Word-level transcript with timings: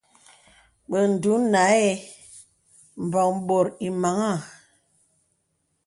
Bə 0.89 0.99
ǹdùnàɛ̂ 1.11 1.87
m̀bɔ̄ŋ 3.07 3.29
bòt 3.47 3.67
ìmàgā. 3.87 4.31